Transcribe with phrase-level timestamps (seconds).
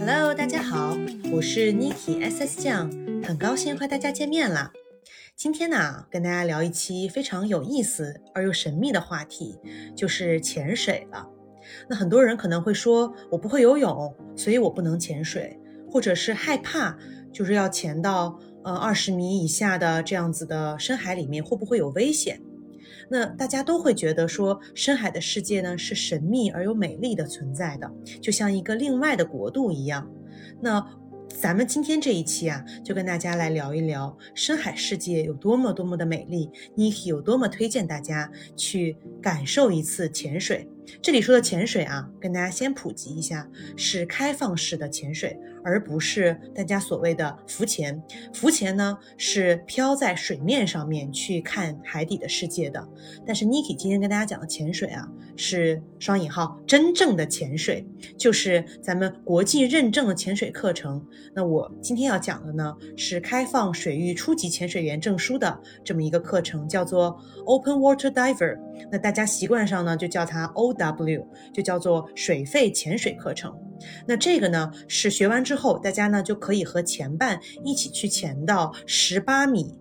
[0.00, 0.96] Hello，大家好，
[1.30, 2.90] 我是 Niki SS 酱，
[3.22, 4.72] 很高兴和大家见面了。
[5.36, 9.58] 今天呢，跟大家聊一期非常有意思而又神秘的话题，
[9.94, 11.28] 就是潜水了。
[11.86, 15.60] 那很多人可能会说，我不会游泳，所以我不能潜水，
[15.90, 16.96] 或者是害怕，
[17.30, 22.40] 就是要潜到呃二十米以下的这样子的深海里面，会不会有危险？
[23.10, 27.90] 那大家都会觉得说，深海的世界呢是神秘而又美丽的存在的，
[28.22, 30.08] 就像一个另外的国度一样。
[30.60, 30.86] 那
[31.28, 40.68] 咱们今天这一期啊，就跟大家来聊一聊深海世界有多么多么的美丽，Niki 有多么推荐大家去感受一次潜水。
[41.02, 48.02] 这里说的潜水啊，跟大家先普及一下，是开放式的潜水，而不是大家所谓的浮潜。
[48.34, 52.86] 浮潜呢是漂在水面上面去看海底的世界的。
[53.24, 61.04] 但是 Niki 今天跟大家讲的潜水啊，是双引号真正的潜水，就是咱们国际认证的潜水课程。
[61.32, 67.16] 那我今天要讲的呢，是开放水域初级潜水员证书的这么一个课程，叫做
[67.46, 68.58] Open Water Diver。
[68.90, 70.69] 那大家习惯上呢就叫它 O。
[70.74, 73.54] W 就叫做水肺潜水课程，
[74.06, 79.78] 那这个呢是学完之后，大家呢就可以和前伴一起去潜到十八米。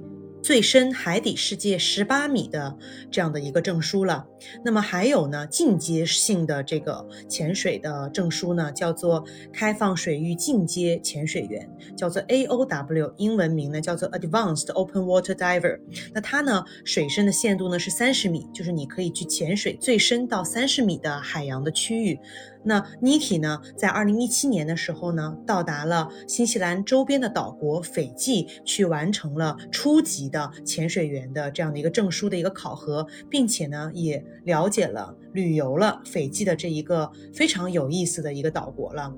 [0.49, 2.75] 最深海底世界十八米的
[3.11, 4.25] 这样的一个证书了。
[4.65, 15.79] 那么还有呢，进阶性的这个潜水的证书呢，叫做开放水域进阶潜水员，叫做 AOW，英文名呢叫做 Advanced Open Water Diver。
[16.15, 22.19] 那它呢，水深的限度呢是三十米，就是你可以去潜水最深到三十米的海洋的区域。
[22.63, 39.13] 那 Niki 呢，在二零一七年的时候呢，到达了新西兰周边的岛国斐济，去完成了初级的潜水员的这样的一个证书的一个考核，并且呢，也了解了、旅游了斐济的这一个非常有意思的一个岛国了。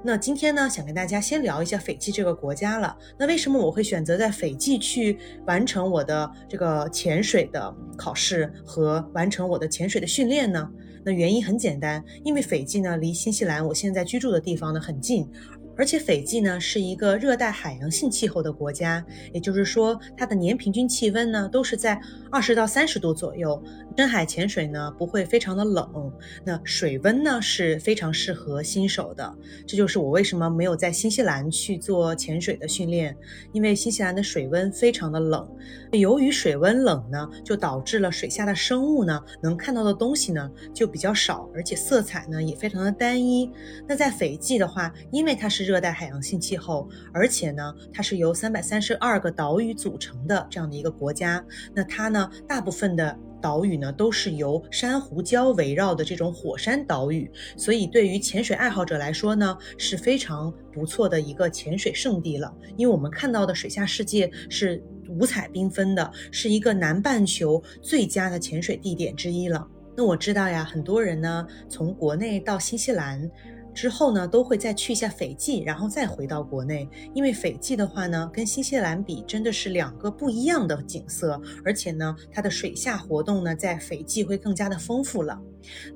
[0.00, 2.96] 那今天呢，想跟大家先聊一下斐济这个国家了。
[3.18, 10.70] 那为什么我会选择在斐济去完成我的这个潜水的考试和完成我的潜水的训练呢？
[11.12, 15.28] 原因很简单，因为斐济呢离新西兰我现在居住的地方呢很近。
[15.78, 19.02] 而且斐济呢是一个热带海洋性气候的国家，
[19.32, 21.98] 也就是说它的年平均气温呢都是在
[22.30, 23.62] 二十到三十度左右。
[23.96, 26.12] 深海潜水呢不会非常的冷，
[26.44, 29.36] 那水温呢是非常适合新手的。
[29.66, 33.16] 这就是我为什么没有在新西兰去做潜水的训练，
[33.52, 35.48] 因为新西兰的水温非常的冷。
[35.90, 43.50] 由于水温冷呢，就导致了水下的生物呢能看到的东西呢就比较少，而且色彩呢也非常的单一。
[43.88, 51.44] 那在斐济的话，因为它是热带海洋性气候，而且呢，它是由三百三十二个岛屿组成的这样的一个国家。
[51.74, 62.50] 那它呢，大部分的岛屿呢，都是由珊瑚礁围绕的这种火山岛屿，所以对于潜水爱好者来说呢，是非常不错的一个潜水圣地了。
[62.78, 69.68] 因为我们看到的水下世界是五彩缤纷的，是一个南半球最佳的潜水地点之一了。
[69.94, 73.30] 那我知道呀，很多人呢，从国内到新西兰。
[73.78, 76.88] 之后呢，都会再去一下斐济，然后再回到国内。
[77.14, 85.40] 因为斐济的话呢，跟新西兰比，真的是两个不一样的景色，而且呢，它的水下活动呢，在斐济会更加的丰富了。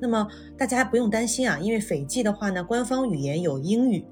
[0.00, 0.24] 那么
[0.56, 4.06] 大家不用担心啊，因为斐济的话呢，官方语言有英语，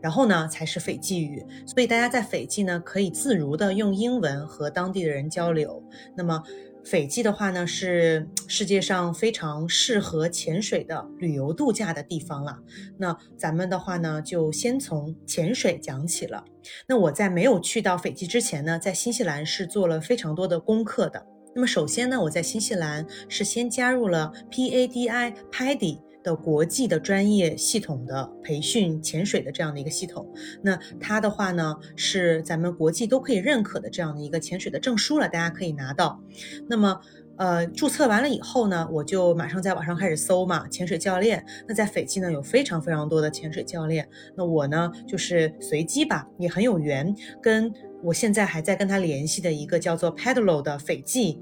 [0.00, 5.82] 然后呢才是斐济语，所以大家在斐济呢，可以自如的用英文和当地的人交流。
[6.14, 6.40] 那么。
[6.84, 12.58] 斐济的话呢，是世界上非常适合潜水的旅游度假的地方了。
[12.98, 16.44] 那咱们的话呢，就先从潜水讲起了。
[16.86, 21.24] 那我在没有去到斐济之前呢，在新西兰是做了非常多的功课的。
[21.54, 26.00] 那么首先呢，我在新西兰是先加入了 PADI PADI。
[26.22, 30.30] 的国际的专业系统的培训潜水的这样的一个系统，
[30.62, 36.20] 那它的话呢是咱们国际都可以认可的这样的一个潜水的证书了，大家可以拿到。
[36.68, 37.00] 那么，
[37.36, 41.42] 呃，注册完了以后呢，我就马上在网上开始搜嘛，潜水教练。
[41.66, 44.06] 那在斐济呢有非常非常多的潜水教练，
[44.36, 51.40] 那我呢就是随机吧，也很有缘，跟我现在还在跟他联系的一个叫做 Pedlo 的斐济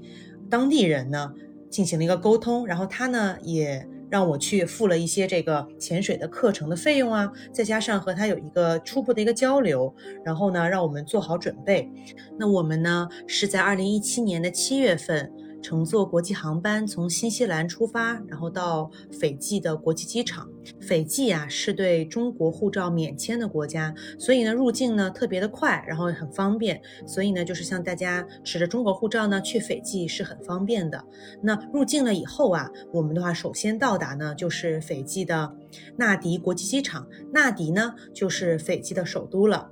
[0.49, 1.33] 当地人呢
[1.69, 3.85] 进行了一个沟通，然后他呢也。
[4.09, 11.89] 让我去付了一些这个潜水的课程的费用啊，再加上和他有一个初步的一个交流，然后呢，让我们做好准备。
[12.37, 20.49] 那我们呢是在二零一七年的七月份乘坐国际航班从新西兰出发，然后到斐济的国际机场。
[20.79, 26.79] 斐济啊是对中国护照免签的国家，所以呢入境呢特别的快，然后很方便。
[27.05, 31.03] 所以呢就是像大家持着中国护照呢去斐济是很方便的。
[31.41, 35.53] 那入境了以后啊，我们的话首先到达呢就是斐济的
[35.97, 39.71] 纳迪国际机场，纳迪呢就是斐济的首都了。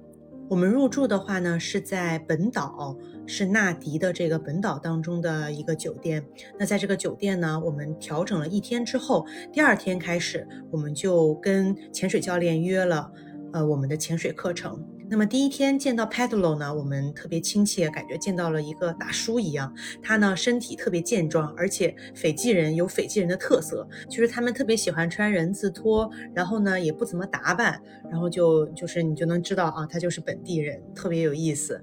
[0.49, 2.95] 我们入住的话呢，是在本岛，
[3.27, 6.25] 是纳迪的这个本岛当中的一个酒店。
[6.57, 13.11] 那在这个酒店呢，我们调整了一天之后，第二天开始，我们就跟潜水教练约了，
[13.53, 14.83] 呃，我们的潜水课程。
[15.09, 19.73] 那么第一天见到 Pedro 呢，我们特别亲切，感觉见到了一个大叔一样。
[20.03, 27.81] 他呢身体特别健壮，而且斐济人有斐济人的特色，就是他们特别喜欢穿人字拖，然后呢也不怎么打扮，
[28.11, 31.81] 然后就就是你就能知道啊，他就是本地人，特别有意思。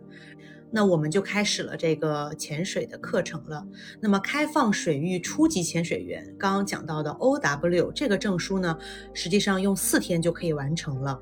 [0.75, 3.65] 那我们就开始了这个潜水的课程了。
[4.01, 8.77] 那么开放水域初级潜水员刚刚讲到的 OW 这个证书呢，
[9.13, 11.17] 实际上用四天就可以完成了。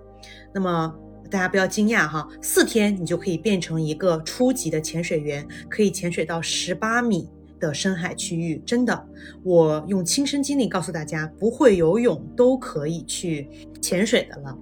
[0.55, 0.95] 那么
[1.31, 7.29] 大家不要惊讶哈，四天你就可以变成一个初级的潜水员，可以潜水到十八米
[7.63, 8.61] 的深海区域。
[8.67, 9.09] 真的，
[9.45, 13.49] 我用亲身经历告诉大家，不会游泳都可以去
[13.81, 14.59] 潜水的了。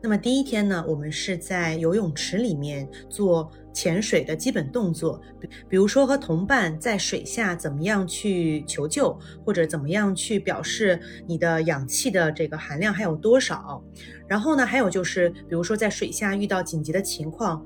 [0.00, 13.82] 那么第一天呢，我们是在游泳池里面做潜水的基本动作，比比如说和同伴在水下怎么样去求救，或者怎么样去表示你的氧气的这个含量还有多少。
[14.28, 17.62] 然后呢，还有就是，比如说在水下遇到紧急的情况。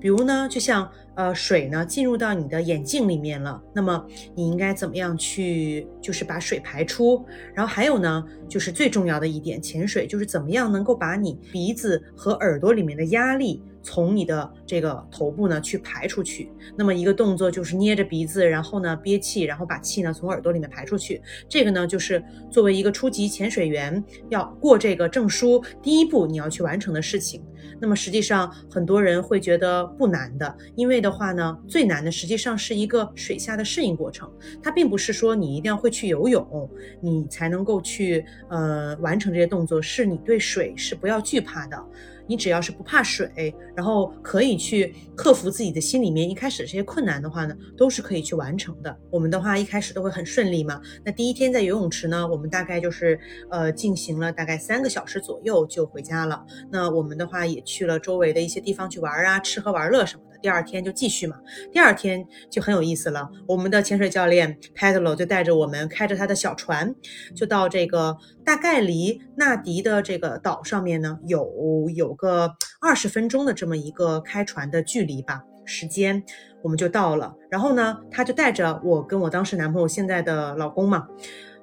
[0.00, 0.90] 比如呢，就像
[1.20, 7.22] 呃水呢进入到你的眼镜里面了，那么你应该怎么样去就是把水排出？
[7.54, 13.62] 然后还有呢，就是最重要的一点，潜水就是怎么样能够把你鼻子和耳朵里面的压力。
[13.82, 21.20] 从你的这个头部呢去排出去，那么一个动作就是捏着鼻子，然后呢憋气，然后把气呢从耳朵里面排出去。
[21.48, 27.42] 这个呢就是作为一个初级潜水员要过这个证书第一步你要去完成的事情。
[27.82, 34.30] 那么实际上很多人会觉得不难的，因为的话呢最难的实际上是一个水下的适应过程。
[34.62, 41.82] 它并不是说你一定要会去游泳，你才能够去呃完成这些动作，是你对水是不要惧怕的。
[42.30, 48.96] 你只要是不怕水，然后可以去克服自己的心里面一开始这些困难的话呢，都是可以去完成的。
[49.10, 50.80] 我们的话一开始都会很顺利嘛。
[51.04, 53.18] 那第一天在游泳池呢，我们大概就是
[53.50, 56.46] 呃进行了大概三个小时左右就回家了。
[56.70, 60.22] 那我们的话也去了周围的一些地方去玩啊，吃喝玩乐什么。
[60.42, 61.36] 第二天就继续嘛。
[61.72, 66.94] 第二天就很有意思了，我们的潜水教练 Pedro 就带着我们开着他的小船，
[67.34, 68.16] 就到这个。
[68.42, 76.20] 大概离纳迪的这个岛上面呢，有有个二十分钟的这么一个开船的距离吧，时间
[76.62, 77.36] 我们就到了。
[77.48, 81.06] 然后呢，他就带着我跟我当时男朋友现在的老公嘛，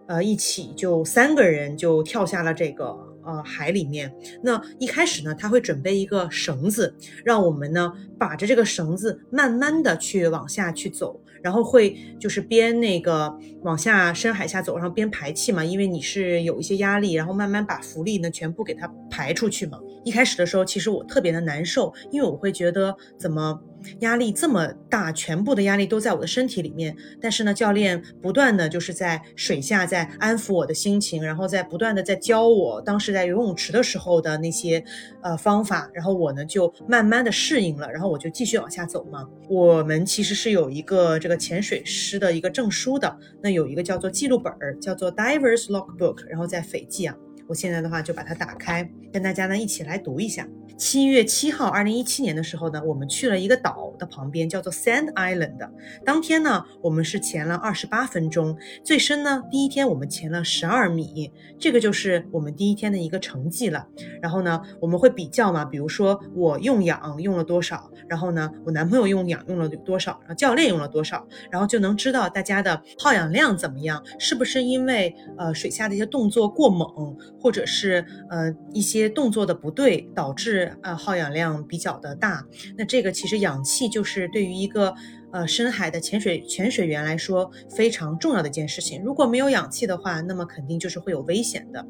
[0.07, 2.95] 呃，一起就三个人就跳下了这个
[3.27, 4.11] 呃海里面。
[4.41, 11.21] 那一开始呢，他会准备一个绳子，让我们呢把着这个绳子慢慢的去往下去走。
[11.43, 13.31] 然后会就是边那个
[13.61, 19.79] 往下深海下走，然后边排气嘛，因为你是有一些压力，然后慢慢把浮力呢全部给它排出去嘛。
[20.03, 23.61] 一开始的时候，其实我特别的难受，因为我会觉得怎么。
[23.99, 26.95] 压力这么大，全部的压力都在我的身体里面。
[27.21, 34.83] 但是呢，教练不断的就是在水下在安抚我的心情，然后在不断的在教我当时在游泳池的时候的那些
[35.21, 35.89] 呃方法。
[35.93, 39.27] 然后我呢就慢慢的适应了，然后我就继续往下走嘛。
[39.49, 47.15] 我们其实是有一个这个潜水师的一个证书的，那有一个叫做记录本儿，叫做 Divers Logbook，然后在斐济啊。
[47.47, 50.45] 我现在的话就把它打开，跟大家呢一起来读一下。
[50.77, 55.57] 七月七号，二零一七年的时候呢，我们去了一个岛的旁边，叫做 Sand Island。
[56.05, 63.87] 当天呢，我们是潜了二十八分钟，最深呢，第一天我们潜了十二米，这个就是我们第一天的一个成绩了。
[64.21, 80.66] 然后呢，我们会比较嘛，比如说我用氧用了多少，然后呢，我男朋友用氧用了多少，然后教练用了多少，然后就能知道大家的耗氧量怎么样，是不是因为呃水下的一些动作过猛，或者是呃一些动作的不对导致。
[80.81, 82.45] 呃，耗氧量比较的大，
[82.77, 84.93] 那这个其实氧气就是对于一个
[85.31, 89.03] 呃深海的潜水潜水员来说非常重要的一件事情。
[89.03, 91.85] 如果没有氧气的话，那么肯定就是会有危险的。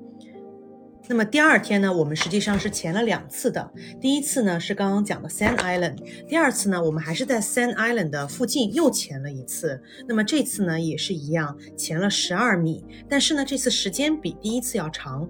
[1.10, 3.72] 那么第二天呢，我们实际上是潜了两次的。
[4.02, 5.96] 第一次呢是刚刚讲的 Sand Island，
[6.28, 9.82] 第二次呢我们还是在 Sand Island 的附近又潜了一次。
[10.06, 15.30] 那么这次呢也是一样，潜了十二米，但是呢这次时间比第一次要长，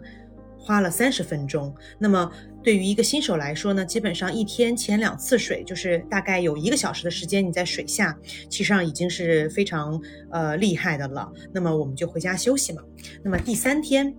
[0.57, 1.75] 花了三十分钟。
[1.99, 2.31] 那么。
[2.67, 8.13] 对于一个新手来说呢，基本上一天潜两次水，就是大概有一个小时的时间你在水下，
[8.49, 9.97] 其实上已经是非常
[10.31, 11.31] 呃厉害的了。
[11.53, 12.81] 那么我们就回家休息嘛。
[13.23, 14.13] 那么第三天。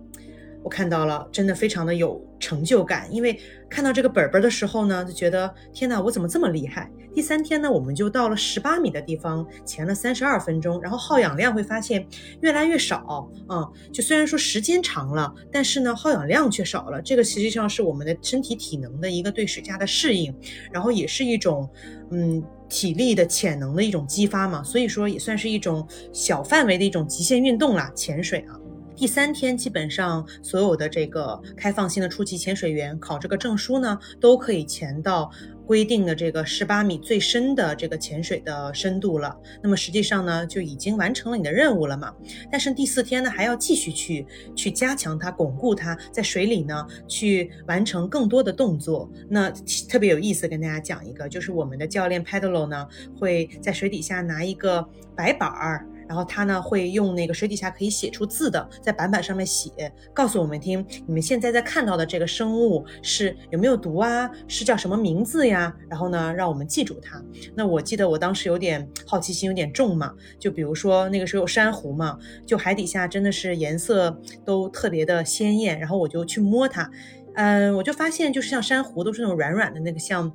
[0.63, 3.39] 我看到了，真的非常的有成就感，因为
[3.69, 6.91] 看到这个本本的时候呢，就觉得天哪，我怎么这么厉害？
[7.13, 12.05] 第三天呢，我们就到了十八米的地方，潜了三十二分钟，然后耗氧量会发现
[12.41, 17.01] 越来越少，嗯，就虽然说时间长了，但是呢，耗氧量却少了。
[17.01, 20.33] 这个实际上是我们的身体体能的一个对水下的适应，
[20.71, 21.67] 然后也是一种
[22.11, 28.59] 嗯体力的潜能的一种激发嘛，所以说也算是一种小范围的一种极限运动啦，潜水啊。
[28.99, 35.31] 第三天，基本上所有的这个开放性的初级潜水员考这个证书呢，都可以潜到
[35.65, 39.33] 规定的这个十八米最深的这个潜水的深度了。
[39.63, 42.13] 那么实际上呢，就已经完成了你的任务了嘛。
[42.51, 49.09] 但是第四天呢，还要继续去去加强它，巩固它，在水里呢去完成更多的动作。
[49.29, 49.49] 那
[49.87, 52.85] 特别有意思，跟大家讲一个，就是我们的教练 Pedalo 呢
[53.17, 55.87] 会在水底下拿一个白板儿。
[56.09, 59.69] 然后他呢会用那个水底下可以写出字的，在板板上面写，
[60.11, 64.27] 告诉我们听，你们现在在看到的这个生物是有没有毒啊？
[64.47, 65.71] 是叫什么名字呀？
[65.87, 67.23] 然后呢，让我们记住它。
[67.55, 76.89] 那我记得我当时有点好奇心有点重嘛，就比如说那个时候有珊瑚嘛，就海底下真的是颜色都特别的鲜艳，然后我就去摸它，
[77.35, 80.33] 嗯，我就发现就是像珊瑚都是那种软软的那个像。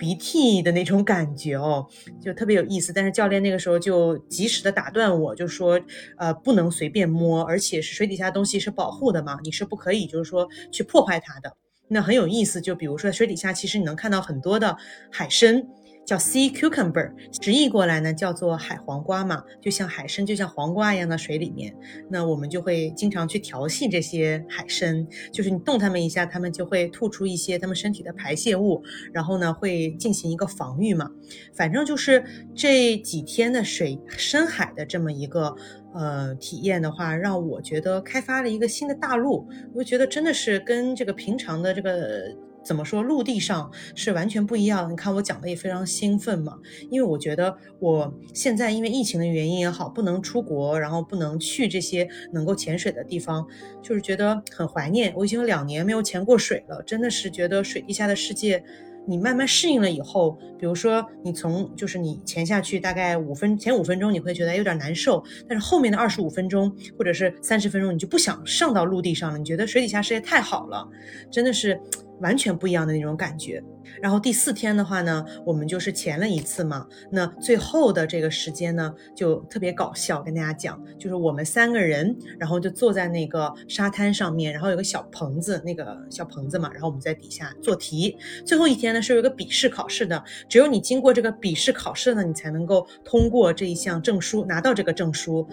[0.00, 1.86] 鼻涕的那种感觉哦，
[2.22, 2.90] 就特别有意思。
[2.90, 5.78] 但是教练那个时候就及时的打断我，就说，
[6.16, 11.54] 呃，不能随便摸，而且是水底下东西是保护的嘛，你是不可以就是说去破坏它的。
[11.88, 14.74] 那很有意思，就比如说在水底下，其实你能看到很多的
[15.12, 15.62] 海参。
[16.04, 21.72] 叫 sea cucumber，直译过来呢叫做海黄瓜嘛，就像海参，就像黄瓜一样的水里面。
[22.08, 31.08] 那我们就会经常去调戏这些海参，就是你动它们一下，它们就会吐出一些它们身体的排泄物，然后呢会进行一个防御嘛。
[31.54, 32.24] 反正就是
[32.56, 35.54] 这几天的水深海的这么一个
[35.94, 39.46] 呃体验的话，让我觉得开发了一个新的大陆。
[39.72, 42.36] 我觉得真的是跟这个平常的这个。
[42.62, 43.02] 怎么说？
[43.02, 44.90] 陆地上是完全不一样。
[44.90, 46.58] 你看我讲的也非常兴奋嘛，
[46.90, 53.46] 因为我觉得我现在因为疫情的原因也好，不能出国，然后不能去这些能够潜水的地方，
[53.82, 55.12] 就是觉得很怀念。
[55.16, 58.62] 我已经有两年没有潜过水了，真的是觉得水底下的世界，
[59.06, 70.86] 你慢慢适应了以后，比如说你从就是你潜下去大概五分前五分钟你会觉得有点难受，但是后面的二十五分钟或者是三十分钟你就不想上到陆地上了，你觉得水底下世界太好了，
[71.30, 71.80] 真的是。
[72.20, 73.62] 完全不一样的那种感觉。
[74.00, 76.86] 然后第四天的话呢，我们就是前了一次嘛。
[77.10, 88.16] 那最后的这个时间呢，就特别搞笑，跟大家讲，就是我们三个人，然后就坐在那个沙滩上面，然后有个小棚子，那个小棚子嘛，然后我们在底下做题。
[88.44, 95.48] 最后一天呢，是有一个笔试考试的，只有你经过这个笔试考试呢，你才能够通过这一项证书，拿到这个证书。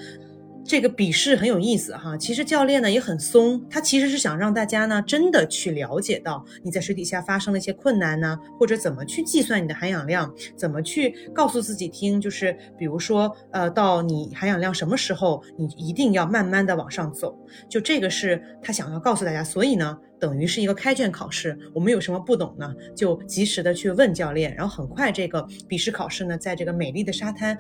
[0.67, 17.33] 这个笔试很有意思哈，其实教练呢也很松，他其实是想让大家呢真的去了解到你在水底下发生了一些困难呢，或者怎么去计算你的含氧量，怎么去告诉自己听，就是比如说呃到你含氧量什么时候，你一定要慢慢的往上走，
[17.69, 27.57] 就这个是他想要告诉大家，所以呢等于是一个开卷考试，我们有什么不懂呢，就及时的去问教练，然后很快这个笔试考试呢在这个美丽的沙滩。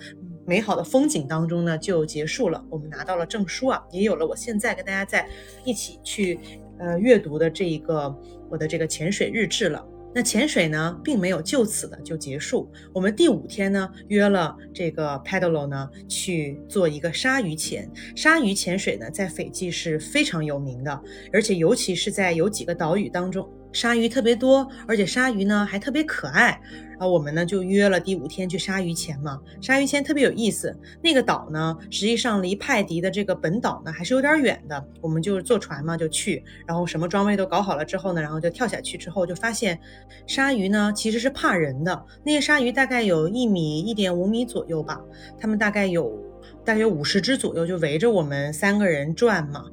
[0.47, 2.63] 美好的风景当中呢，就结束了。
[2.69, 5.27] 我们拿到了证书啊，也有了我现在跟大家在
[5.65, 6.39] 一起去
[6.79, 8.15] 呃阅读的这一个
[8.49, 9.85] 我的这个潜水日志了。
[10.15, 12.71] 那潜水呢，并没有就此的就结束。
[12.93, 17.91] 我们第五天呢，约了这个 Pedalo 呢去做一个鲨鱼潜。
[18.15, 23.47] 鲨鱼潜水呢，在斐济是非常有名的，而且尤其是在有几个岛屿当中。
[23.73, 26.59] 鲨鱼特别多，而且鲨鱼呢还特别可爱。
[26.99, 29.39] 然后我们呢就约了第五天去鲨鱼潜嘛。
[29.61, 30.75] 鲨鱼潜特别有意思。
[31.01, 34.83] 那个岛呢，实际上离派迪的这个本岛呢还是有点远的。
[34.99, 39.79] 我们就坐船嘛就去，然后什么装备都搞好了之后呢，然后就跳下去之后就发现，
[40.25, 42.05] 鲨鱼呢其实是怕人的。
[42.23, 44.99] 那些鲨鱼大概有一米一点五米左右吧，
[45.39, 46.19] 它们大概有
[46.65, 49.65] 大约五十只左右，就围着我们三个人转嘛。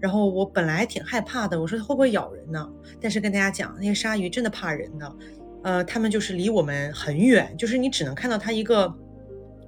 [0.00, 2.68] 然后我本来挺害怕的，我说它会不会咬人呢？
[3.00, 5.16] 但是跟大家讲，那些鲨鱼真的怕人的，
[5.64, 8.94] 呃，它们就是离我们很远，就是你只能看到它一个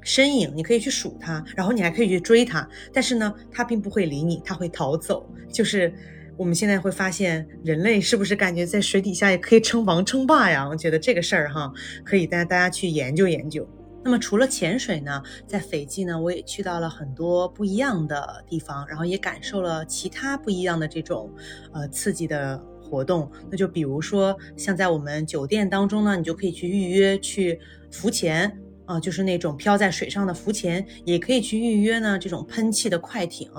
[0.02, 5.28] 身影，你可以去数它，然后你还可以去追它，但是呢，它并不会理你，它会逃走。
[5.50, 5.92] 就是
[6.36, 10.68] 我们现在会发现，人类是不是感觉在水底下也可以称王称霸呀？
[10.68, 11.72] 我觉得这个事儿哈，
[12.04, 13.68] 可以带大家去研究研究。
[14.04, 21.28] 那么除了潜水呢，在斐济呢，我也去到了很多不一样的地方，然后也感受了其他不一样的这种，
[21.72, 23.30] 呃，刺激的活动。
[23.50, 27.58] 那就比如说，像在我们酒店当中呢，你就可以去预约去
[27.90, 33.50] 浮潜啊，就是那种漂在水上的浮潜，也可以去预约呢这种喷气的快艇，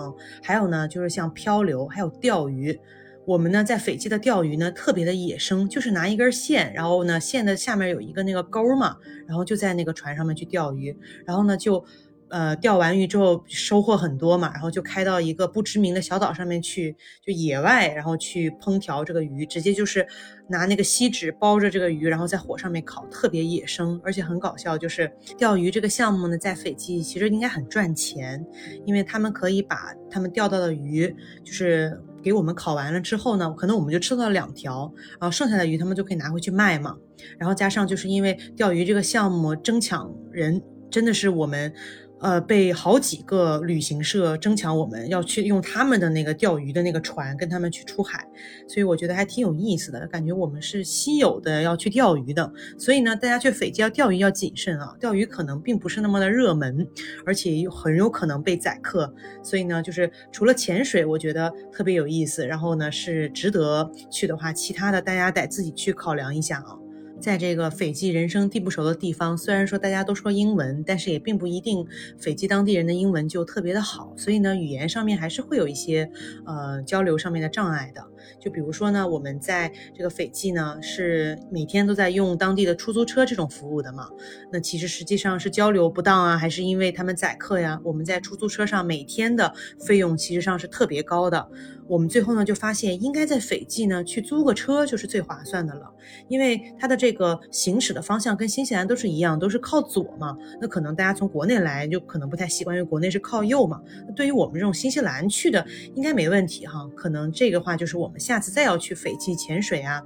[0.41, 2.79] 还有呢就是像漂流，还有钓鱼。
[3.25, 8.95] 我们呢在斐济的钓鱼呢特别的野生，就是拿一根线，然后呢线的下面有一个那个钩嘛，
[9.27, 11.83] 然后就在那个船上面去钓鱼，然后呢就。
[12.29, 16.93] 呃，钓完鱼之后收获很多嘛，然后就开到一个不知名的小岛上面去，
[17.25, 20.05] 就野外，然后去烹调这个鱼，直接就是
[20.49, 24.77] 拿那个锡纸包着这个鱼，然后在火上面烤，特别野生，而且很搞笑。
[24.77, 28.45] 就是钓鱼这个项目呢，在斐济其实应该很赚钱，
[28.85, 31.07] 因为他们可以把他们钓到的鱼，
[31.45, 36.97] 就是给我们烤完了之后呢，可能我们就吃到了两条，然后剩下的鱼他们就可以拿回去卖嘛。
[37.37, 41.73] 然后加上就是因为钓鱼这个项目争抢人，真的是我们。
[42.19, 48.27] 呃，被好几个旅行社争抢，我们要去用他们的那个钓鱼的那个船跟他们去出海，
[48.67, 52.51] 所以我觉得还挺有意思的，感觉我们是稀有的要去钓鱼的。
[52.77, 56.87] 所以呢，大家去斐济要钓鱼要谨慎啊，钓鱼可能并不是那么的热门，
[57.23, 59.13] 而且很有可能被宰客。
[59.43, 66.75] 所以呢，就是除了潜水，我觉得特别有意思，然后呢是值得去的话，其他的大家得自己去考量一下啊。
[67.19, 71.85] 在这个斐济人生地不熟的地方，虽然说大家都说英文，但是也并不一定
[72.17, 76.09] 斐济当地人的英文就特别的好，所以呢，语言上面还是会有一些
[76.45, 78.05] 呃交流上面的障碍的。
[78.39, 84.09] 就比如说呢，我们在这个斐济呢，是每天都在用当地的出租车这种服务的嘛。
[84.51, 87.79] 那其实实际上是交流不当啊，还是因为他们宰客呀？
[87.83, 91.49] 我们在出租车上每天的费用其实上是特别高的。
[91.89, 95.89] 我们最后呢就发现，应该在斐济呢去租个车就是最划算的了，
[96.27, 100.37] 因为它的这个行驶的方向跟新西兰都是一样，都是靠左嘛。
[100.59, 103.81] 那可能大家从国内来就可能不太习惯，因为国内是靠右嘛。
[104.17, 105.65] 对于我们这种新西兰去的，
[105.95, 106.85] 应该没问题哈。
[106.93, 110.01] 可能这个话就是我们下次再要去斐济潜水啊，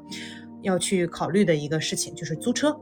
[0.62, 2.80] 要去考虑的一个事情，就是租车。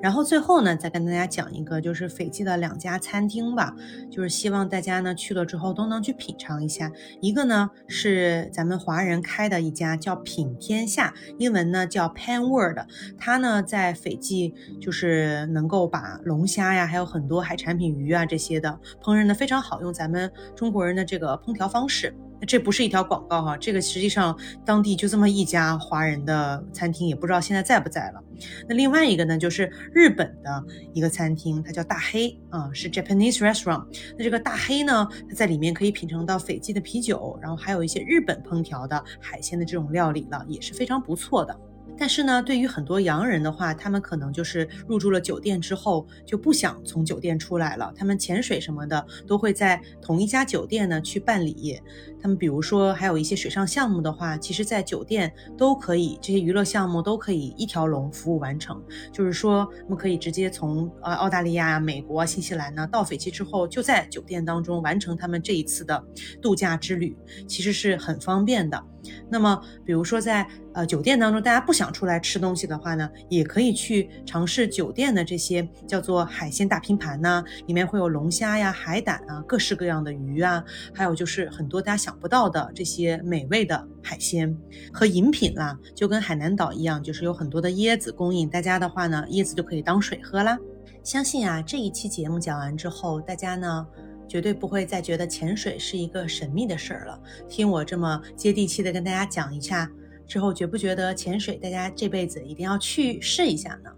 [0.00, 3.74] 然后最后呢，再跟大家讲一个，就是斐济的两家餐厅吧，
[4.08, 6.88] 就是希望大家呢去了之后都能去品尝一下。
[7.20, 12.78] 一个呢是咱们华人开的一家，叫品天下，英文呢叫 Pan World，
[13.18, 22.14] 它呢在斐济就是能够把龙虾呀，还有很多海产品鱼啊这些的烹饪的非常好，用咱们中国人的这个烹调方式。
[22.40, 28.22] 那这不是一条广告哈，这个实际上当地就这么一家华人的餐厅，也不知道现在在不在了。
[28.68, 33.84] 那另外一个呢，就是日本的一个餐厅，它叫大黑啊，是 Japanese restaurant。
[34.16, 41.58] 那这个大黑呢，它在里面可以品尝到斐济的啤酒，然后还有一些日本烹调的海鲜的这种料理了，也是非常不错的。
[42.00, 47.92] 但是呢，对于很多洋人的话，他们可能就是入住了酒店之后就不想从酒店出来了。
[47.96, 51.80] 他们潜水什么的都会在同一家酒店呢去办理。
[52.20, 58.82] 他们比如说还有一些水上项目的话，其实在酒店都可以，这些娱乐项目都可以一条龙服务完成。
[59.12, 66.04] 就是说，我们可以直接从呃澳大利亚、美国、新西兰呢到斐济之后，就在酒店当中完成他们这一次的
[66.42, 68.82] 度假之旅，其实是很方便的。
[69.30, 84.56] 那么，比如说在呃酒店当中，大家不想出来吃东西的话呢，也可以去尝试酒店的这些叫做海鲜大拼盘呢，里面会有龙虾呀、海胆啊、各式各样的鱼啊，还有就是很多大家想不到的这些美味的海鲜
[84.90, 90.58] 和饮品啦，就跟海南岛一样，就是有很多的椰子供应大家的话呢，椰子就可以当水喝啦。
[91.04, 93.86] 相信啊，这一期节目讲完之后，大家呢。
[94.26, 97.18] 绝对不会再觉得潜水是一个神秘的事儿了。
[97.48, 99.90] 听我这么接地气的跟大家讲一下
[100.26, 103.90] 之后，觉不觉得潜水大家这辈子一定要去试一下呢？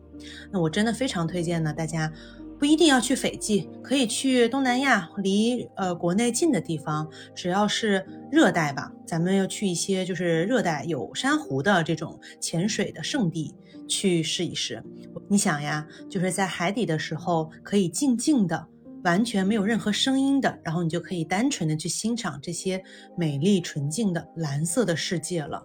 [0.53, 2.13] 那我真的非常推荐呢，大家
[2.61, 13.55] 不一定要去斐济，可以去东南亚，离呃国内近的地方，只要是热带吧，咱们要去一些就是热带有珊瑚的这种潜水的圣地
[13.89, 14.85] 去试一试。
[15.27, 18.67] 你想呀，就是在海底的时候，可以静静的。
[19.03, 22.85] 完全没有任何声音的，然后你就可以单纯的去欣赏这些
[23.17, 25.65] 美丽纯净的蓝色的世界了。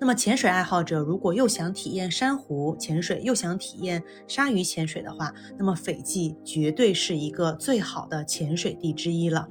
[0.00, 9.48] 那么潜水爱好者如果又想体验珊瑚潜水，又想体验鲨鱼潜水的话，那么斐济绝对是一个最好的潜水地之一了。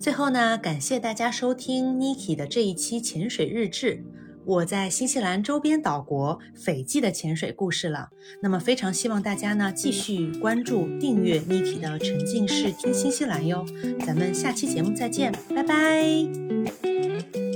[0.00, 4.04] 最后呢，感谢大家收听 Niki 的这一期潜水日志。
[4.46, 8.10] 我在新西兰周边岛国斐济的潜水故事了，
[8.42, 13.64] 那么非常希望大家呢继续关注、订阅 Niki 的沉浸式听新西兰哟，
[14.04, 17.53] 咱们下期节目再见，拜拜。